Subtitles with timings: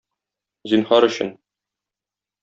[0.71, 1.29] Зинһар өчен.